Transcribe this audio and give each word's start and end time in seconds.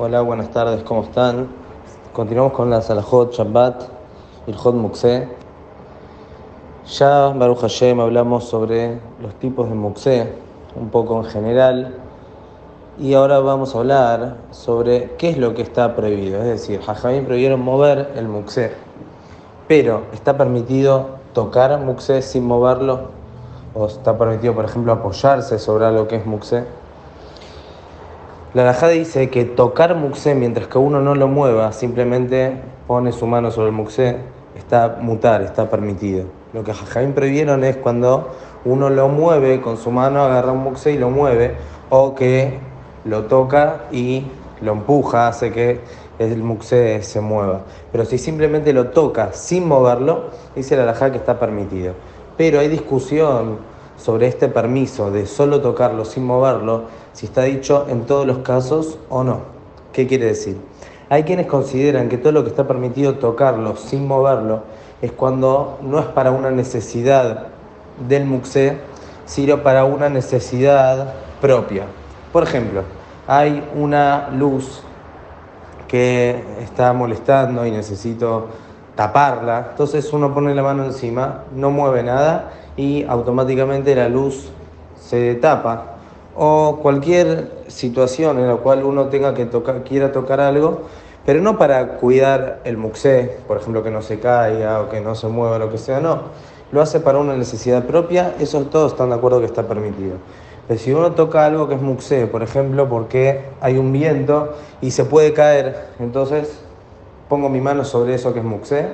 Hola, 0.00 0.20
buenas 0.20 0.52
tardes, 0.52 0.84
¿cómo 0.84 1.02
están? 1.02 1.48
Continuamos 2.12 2.52
con 2.52 2.70
la 2.70 2.80
Salahot 2.80 3.32
Shabbat, 3.32 3.82
el 4.46 4.54
Hot 4.54 4.76
Muxé. 4.76 5.26
Ya, 6.86 7.30
Baruch 7.30 7.62
Hashem, 7.62 7.98
hablamos 7.98 8.44
sobre 8.44 9.00
los 9.20 9.34
tipos 9.40 9.68
de 9.68 9.74
Muxé, 9.74 10.34
un 10.76 10.90
poco 10.90 11.18
en 11.18 11.24
general, 11.24 11.96
y 12.96 13.14
ahora 13.14 13.40
vamos 13.40 13.74
a 13.74 13.78
hablar 13.78 14.36
sobre 14.52 15.16
qué 15.18 15.30
es 15.30 15.36
lo 15.36 15.54
que 15.54 15.62
está 15.62 15.96
prohibido. 15.96 16.38
Es 16.42 16.46
decir, 16.46 16.80
Jajamín 16.80 17.24
prohibieron 17.24 17.60
mover 17.60 18.12
el 18.14 18.28
Muxé, 18.28 18.74
pero 19.66 20.02
está 20.12 20.38
permitido 20.38 21.06
tocar 21.34 21.76
Muxé 21.80 22.22
sin 22.22 22.46
moverlo, 22.46 23.08
o 23.74 23.86
está 23.86 24.16
permitido, 24.16 24.54
por 24.54 24.64
ejemplo, 24.64 24.92
apoyarse 24.92 25.58
sobre 25.58 25.86
algo 25.86 26.06
que 26.06 26.14
es 26.14 26.24
Muxé. 26.24 26.66
La 28.54 28.64
Rajá 28.64 28.88
dice 28.88 29.28
que 29.28 29.44
tocar 29.44 29.94
muxé 29.94 30.34
mientras 30.34 30.68
que 30.68 30.78
uno 30.78 31.02
no 31.02 31.14
lo 31.14 31.28
mueva, 31.28 31.70
simplemente 31.72 32.56
pone 32.86 33.12
su 33.12 33.26
mano 33.26 33.50
sobre 33.50 33.68
el 33.68 33.74
muxé, 33.74 34.16
está 34.56 34.96
mutar, 35.02 35.42
está 35.42 35.68
permitido. 35.68 36.24
Lo 36.54 36.64
que 36.64 36.72
Jajamín 36.72 37.12
prohibieron 37.12 37.62
es 37.62 37.76
cuando 37.76 38.30
uno 38.64 38.88
lo 38.88 39.08
mueve 39.08 39.60
con 39.60 39.76
su 39.76 39.90
mano, 39.90 40.22
agarra 40.22 40.52
un 40.52 40.62
muxé 40.62 40.92
y 40.92 40.98
lo 40.98 41.10
mueve, 41.10 41.56
o 41.90 42.14
que 42.14 42.58
lo 43.04 43.24
toca 43.24 43.82
y 43.92 44.24
lo 44.62 44.72
empuja, 44.72 45.28
hace 45.28 45.52
que 45.52 45.80
el 46.18 46.42
muxé 46.42 47.02
se 47.02 47.20
mueva. 47.20 47.60
Pero 47.92 48.06
si 48.06 48.16
simplemente 48.16 48.72
lo 48.72 48.88
toca 48.88 49.34
sin 49.34 49.68
moverlo, 49.68 50.30
dice 50.56 50.74
la 50.74 50.86
Rajá 50.86 51.12
que 51.12 51.18
está 51.18 51.38
permitido. 51.38 51.92
Pero 52.38 52.60
hay 52.60 52.68
discusión 52.68 53.58
sobre 53.98 54.28
este 54.28 54.48
permiso 54.48 55.10
de 55.10 55.26
solo 55.26 55.60
tocarlo 55.60 56.04
sin 56.04 56.24
moverlo, 56.24 56.84
si 57.12 57.26
está 57.26 57.42
dicho 57.42 57.86
en 57.88 58.06
todos 58.06 58.26
los 58.26 58.38
casos 58.38 58.98
o 59.10 59.24
no. 59.24 59.40
¿Qué 59.92 60.06
quiere 60.06 60.26
decir? 60.26 60.56
Hay 61.10 61.24
quienes 61.24 61.46
consideran 61.46 62.08
que 62.08 62.18
todo 62.18 62.32
lo 62.32 62.44
que 62.44 62.50
está 62.50 62.66
permitido 62.66 63.14
tocarlo 63.16 63.76
sin 63.76 64.06
moverlo 64.06 64.62
es 65.02 65.12
cuando 65.12 65.78
no 65.82 65.98
es 65.98 66.06
para 66.06 66.30
una 66.30 66.50
necesidad 66.50 67.48
del 68.08 68.24
muxé, 68.24 68.78
sino 69.26 69.62
para 69.62 69.84
una 69.84 70.08
necesidad 70.08 71.14
propia. 71.40 71.84
Por 72.32 72.42
ejemplo, 72.42 72.82
hay 73.26 73.62
una 73.74 74.30
luz 74.30 74.82
que 75.88 76.44
está 76.60 76.92
molestando 76.92 77.66
y 77.66 77.70
necesito 77.70 78.48
taparla, 78.98 79.68
entonces 79.70 80.12
uno 80.12 80.34
pone 80.34 80.56
la 80.56 80.62
mano 80.64 80.84
encima, 80.84 81.44
no 81.54 81.70
mueve 81.70 82.02
nada 82.02 82.50
y 82.76 83.04
automáticamente 83.04 83.94
la 83.94 84.08
luz 84.08 84.50
se 85.00 85.36
tapa. 85.36 85.98
O 86.34 86.80
cualquier 86.82 87.62
situación 87.68 88.40
en 88.40 88.48
la 88.48 88.56
cual 88.56 88.82
uno 88.82 89.06
tenga 89.06 89.34
que 89.34 89.46
tocar, 89.46 89.84
quiera 89.84 90.10
tocar 90.10 90.40
algo, 90.40 90.80
pero 91.24 91.40
no 91.40 91.58
para 91.58 91.98
cuidar 91.98 92.58
el 92.64 92.76
muxé, 92.76 93.38
por 93.46 93.58
ejemplo, 93.58 93.84
que 93.84 93.92
no 93.92 94.02
se 94.02 94.18
caiga 94.18 94.80
o 94.80 94.88
que 94.88 95.00
no 95.00 95.14
se 95.14 95.28
mueva, 95.28 95.60
lo 95.60 95.70
que 95.70 95.78
sea, 95.78 96.00
no. 96.00 96.22
Lo 96.72 96.82
hace 96.82 96.98
para 96.98 97.18
una 97.18 97.36
necesidad 97.36 97.84
propia, 97.84 98.34
eso 98.40 98.62
todos 98.62 98.94
están 98.94 99.10
de 99.10 99.14
acuerdo 99.14 99.38
que 99.38 99.46
está 99.46 99.62
permitido. 99.62 100.16
Pero 100.66 100.80
si 100.80 100.92
uno 100.92 101.12
toca 101.12 101.46
algo 101.46 101.68
que 101.68 101.76
es 101.76 101.80
muxé, 101.80 102.26
por 102.26 102.42
ejemplo, 102.42 102.88
porque 102.88 103.44
hay 103.60 103.78
un 103.78 103.92
viento 103.92 104.54
y 104.80 104.90
se 104.90 105.04
puede 105.04 105.32
caer, 105.34 105.86
entonces 106.00 106.64
pongo 107.28 107.48
mi 107.48 107.60
mano 107.60 107.84
sobre 107.84 108.14
eso 108.14 108.32
que 108.32 108.40
es 108.40 108.44
muxé 108.44 108.86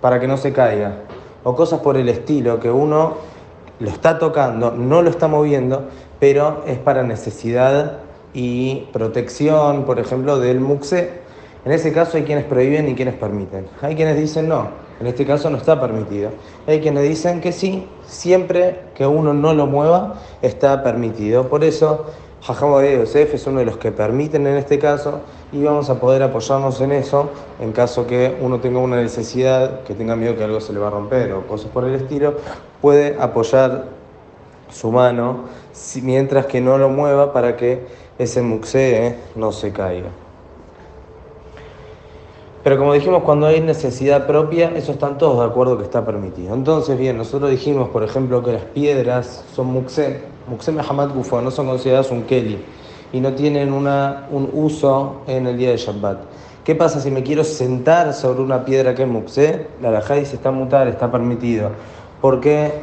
para 0.00 0.18
que 0.20 0.26
no 0.26 0.36
se 0.36 0.52
caiga 0.52 1.02
o 1.44 1.54
cosas 1.54 1.80
por 1.80 1.96
el 1.96 2.08
estilo, 2.08 2.60
que 2.60 2.70
uno 2.70 3.14
lo 3.80 3.88
está 3.88 4.18
tocando, 4.18 4.72
no 4.72 5.02
lo 5.02 5.10
está 5.10 5.28
moviendo, 5.28 5.84
pero 6.18 6.62
es 6.66 6.78
para 6.78 7.02
necesidad 7.04 7.98
y 8.34 8.88
protección, 8.92 9.84
por 9.84 9.98
ejemplo, 9.98 10.38
del 10.38 10.60
muxe. 10.60 11.20
En 11.64 11.72
ese 11.72 11.92
caso 11.92 12.16
hay 12.16 12.24
quienes 12.24 12.44
prohíben 12.44 12.88
y 12.88 12.94
quienes 12.94 13.14
permiten. 13.14 13.66
Hay 13.82 13.94
quienes 13.94 14.16
dicen 14.16 14.48
no, 14.48 14.68
en 15.00 15.06
este 15.06 15.24
caso 15.24 15.48
no 15.48 15.56
está 15.56 15.80
permitido. 15.80 16.30
Hay 16.66 16.80
quienes 16.80 17.04
dicen 17.04 17.40
que 17.40 17.52
sí, 17.52 17.86
siempre 18.06 18.80
que 18.94 19.06
uno 19.06 19.32
no 19.32 19.54
lo 19.54 19.66
mueva 19.66 20.14
está 20.42 20.82
permitido. 20.82 21.48
Por 21.48 21.64
eso 21.64 22.06
Jajam 22.42 22.82
Yosef 22.82 23.34
es 23.34 23.46
uno 23.46 23.58
de 23.60 23.66
los 23.66 23.78
que 23.78 23.90
permiten 23.90 24.46
en 24.46 24.56
este 24.56 24.78
caso 24.78 25.20
y 25.52 25.62
vamos 25.62 25.90
a 25.90 26.00
poder 26.00 26.22
apoyarnos 26.22 26.80
en 26.80 26.92
eso 26.92 27.30
en 27.60 27.72
caso 27.72 28.06
que 28.06 28.36
uno 28.40 28.60
tenga 28.60 28.78
una 28.78 28.96
necesidad, 28.96 29.82
que 29.82 29.94
tenga 29.94 30.14
miedo 30.14 30.36
que 30.36 30.44
algo 30.44 30.60
se 30.60 30.72
le 30.72 30.78
va 30.78 30.88
a 30.88 30.90
romper 30.90 31.32
o 31.32 31.46
cosas 31.46 31.70
por 31.70 31.84
el 31.84 31.94
estilo, 31.94 32.36
puede 32.80 33.16
apoyar 33.20 33.86
su 34.70 34.90
mano 34.92 35.44
mientras 36.02 36.46
que 36.46 36.60
no 36.60 36.78
lo 36.78 36.88
mueva 36.88 37.32
para 37.32 37.56
que 37.56 37.86
ese 38.18 38.42
muxé 38.42 39.16
no 39.34 39.52
se 39.52 39.72
caiga. 39.72 40.08
Pero 42.64 42.76
como 42.76 42.92
dijimos, 42.92 43.22
cuando 43.22 43.46
hay 43.46 43.60
necesidad 43.60 44.26
propia, 44.26 44.72
eso 44.76 44.92
están 44.92 45.16
todos 45.16 45.38
de 45.38 45.46
acuerdo 45.46 45.78
que 45.78 45.84
está 45.84 46.04
permitido. 46.04 46.54
Entonces, 46.54 46.98
bien, 46.98 47.16
nosotros 47.16 47.50
dijimos, 47.50 47.88
por 47.88 48.02
ejemplo, 48.02 48.42
que 48.42 48.52
las 48.52 48.64
piedras 48.64 49.44
son 49.54 49.68
muxé, 49.68 50.22
muxé 50.48 50.72
mehamad 50.72 51.14
gufo, 51.14 51.40
no 51.40 51.50
son 51.50 51.66
consideradas 51.66 52.10
un 52.10 52.22
keli 52.22 52.58
y 53.12 53.20
no 53.20 53.32
tienen 53.32 53.72
una, 53.72 54.26
un 54.30 54.50
uso 54.52 55.22
en 55.26 55.46
el 55.46 55.56
día 55.56 55.70
de 55.70 55.76
Shabbat. 55.76 56.18
¿Qué 56.64 56.74
pasa 56.74 57.00
si 57.00 57.10
me 57.10 57.22
quiero 57.22 57.44
sentar 57.44 58.12
sobre 58.12 58.42
una 58.42 58.64
piedra 58.64 58.94
que 58.94 59.02
es 59.02 59.08
muxé? 59.08 59.68
La 59.80 59.88
alajá 59.88 60.14
dice 60.14 60.36
está 60.36 60.50
mutar, 60.50 60.86
está 60.88 61.10
permitido, 61.10 61.70
porque 62.20 62.82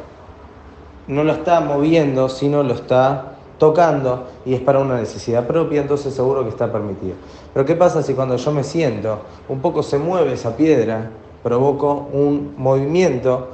no 1.07 1.23
lo 1.23 1.33
está 1.33 1.59
moviendo, 1.61 2.29
sino 2.29 2.63
lo 2.63 2.73
está 2.73 3.35
tocando 3.57 4.25
y 4.45 4.53
es 4.53 4.61
para 4.61 4.79
una 4.79 4.97
necesidad 4.97 5.45
propia, 5.45 5.81
entonces 5.81 6.13
seguro 6.13 6.43
que 6.43 6.49
está 6.49 6.71
permitido. 6.71 7.13
Pero 7.53 7.65
¿qué 7.65 7.75
pasa 7.75 8.01
si 8.03 8.13
cuando 8.13 8.37
yo 8.37 8.51
me 8.51 8.63
siento, 8.63 9.19
un 9.47 9.59
poco 9.59 9.83
se 9.83 9.97
mueve 9.97 10.33
esa 10.33 10.57
piedra, 10.57 11.11
provoco 11.43 12.07
un 12.11 12.55
movimiento 12.57 13.49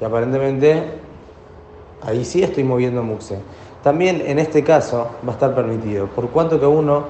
y 0.00 0.04
aparentemente 0.04 0.82
ahí 2.06 2.24
sí 2.24 2.42
estoy 2.42 2.64
moviendo 2.64 3.02
muxe? 3.02 3.38
También 3.82 4.22
en 4.24 4.38
este 4.38 4.64
caso 4.64 5.08
va 5.26 5.32
a 5.32 5.34
estar 5.34 5.54
permitido, 5.54 6.06
por 6.06 6.30
cuanto 6.30 6.58
que 6.58 6.66
uno 6.66 7.04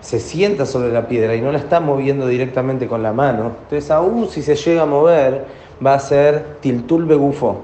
se 0.00 0.20
sienta 0.20 0.66
sobre 0.66 0.92
la 0.92 1.08
piedra 1.08 1.34
y 1.34 1.40
no 1.40 1.50
la 1.50 1.58
está 1.58 1.80
moviendo 1.80 2.26
directamente 2.26 2.86
con 2.86 3.02
la 3.02 3.12
mano, 3.12 3.52
entonces 3.64 3.90
aún 3.90 4.28
si 4.28 4.42
se 4.42 4.54
llega 4.54 4.82
a 4.82 4.86
mover 4.86 5.46
va 5.84 5.94
a 5.94 5.98
ser 5.98 6.58
tiltul 6.60 7.06
begufo. 7.06 7.62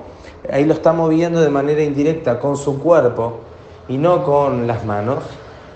Ahí 0.51 0.65
lo 0.65 0.75
está 0.75 0.93
moviendo 0.93 1.41
de 1.41 1.49
manera 1.49 1.83
indirecta 1.83 2.39
con 2.39 2.57
su 2.57 2.79
cuerpo 2.81 3.41
y 3.89 3.97
no 3.97 4.25
con 4.25 4.67
las 4.67 4.85
manos. 4.85 5.25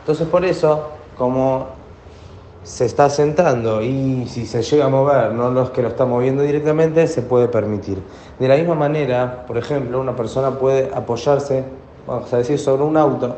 Entonces 0.00 0.26
por 0.28 0.44
eso, 0.44 0.88
como 1.16 1.77
se 2.68 2.84
está 2.84 3.08
sentando 3.08 3.80
y 3.80 4.26
si 4.28 4.44
se 4.44 4.60
llega 4.60 4.84
a 4.84 4.88
mover, 4.90 5.32
no 5.32 5.50
los 5.50 5.70
que 5.70 5.80
lo 5.80 5.88
está 5.88 6.04
moviendo 6.04 6.42
directamente, 6.42 7.06
se 7.06 7.22
puede 7.22 7.48
permitir. 7.48 8.02
De 8.38 8.46
la 8.46 8.56
misma 8.56 8.74
manera, 8.74 9.46
por 9.46 9.56
ejemplo, 9.56 9.98
una 9.98 10.14
persona 10.14 10.50
puede 10.58 10.90
apoyarse, 10.94 11.64
vamos 12.06 12.30
a 12.30 12.36
decir, 12.36 12.58
sobre 12.58 12.82
un 12.82 12.98
auto. 12.98 13.36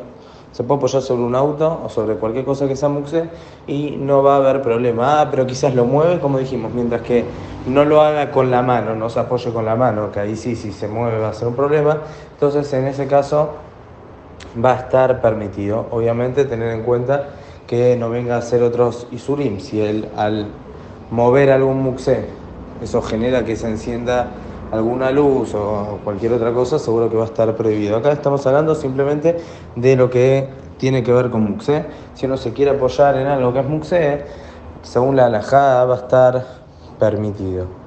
Se 0.51 0.65
puede 0.65 0.79
apoyar 0.79 1.01
sobre 1.01 1.23
un 1.23 1.33
auto 1.33 1.79
o 1.85 1.87
sobre 1.87 2.15
cualquier 2.15 2.43
cosa 2.43 2.67
que 2.67 2.75
sea 2.75 2.89
muxe 2.89 3.29
y 3.67 3.91
no 3.91 4.21
va 4.21 4.33
a 4.33 4.37
haber 4.39 4.61
problema. 4.61 5.21
Ah, 5.21 5.27
pero 5.31 5.47
quizás 5.47 5.73
lo 5.75 5.85
mueve, 5.85 6.19
como 6.19 6.37
dijimos, 6.37 6.73
mientras 6.73 7.01
que 7.01 7.23
no 7.67 7.85
lo 7.85 8.01
haga 8.01 8.31
con 8.31 8.51
la 8.51 8.61
mano, 8.61 8.95
no 8.95 9.09
se 9.09 9.21
apoye 9.21 9.49
con 9.53 9.63
la 9.63 9.77
mano, 9.77 10.11
que 10.11 10.19
ahí 10.19 10.35
sí, 10.35 10.57
si 10.57 10.73
se 10.73 10.89
mueve 10.89 11.19
va 11.19 11.29
a 11.29 11.33
ser 11.33 11.47
un 11.47 11.55
problema. 11.55 11.99
Entonces, 12.33 12.71
en 12.73 12.85
ese 12.85 13.07
caso, 13.07 13.51
va 14.63 14.73
a 14.73 14.75
estar 14.81 15.21
permitido. 15.21 15.85
Obviamente 15.89 16.43
tener 16.43 16.71
en 16.71 16.83
cuenta 16.83 17.29
que 17.71 17.95
no 17.95 18.09
venga 18.09 18.35
a 18.35 18.41
ser 18.41 18.63
otros 18.63 19.07
isurim. 19.11 19.61
Si 19.61 19.79
él 19.79 20.09
al 20.17 20.45
mover 21.09 21.51
algún 21.51 21.81
muxé, 21.81 22.25
eso 22.83 23.01
genera 23.01 23.45
que 23.45 23.55
se 23.55 23.69
encienda 23.69 24.27
alguna 24.73 25.09
luz 25.09 25.55
o 25.55 25.99
cualquier 26.03 26.33
otra 26.33 26.51
cosa, 26.51 26.79
seguro 26.79 27.09
que 27.09 27.15
va 27.15 27.23
a 27.23 27.27
estar 27.27 27.55
prohibido. 27.55 27.95
Acá 27.95 28.11
estamos 28.11 28.45
hablando 28.45 28.75
simplemente 28.75 29.37
de 29.77 29.95
lo 29.95 30.09
que 30.09 30.49
tiene 30.79 31.01
que 31.01 31.13
ver 31.13 31.29
con 31.29 31.49
muxé. 31.49 31.85
Si 32.13 32.25
uno 32.25 32.35
se 32.35 32.51
quiere 32.51 32.71
apoyar 32.71 33.15
en 33.15 33.27
algo 33.27 33.53
que 33.53 33.59
es 33.61 33.65
muxé, 33.65 34.25
según 34.81 35.15
la 35.15 35.27
alajada 35.27 35.85
va 35.85 35.95
a 35.95 35.99
estar 35.99 36.45
permitido. 36.99 37.80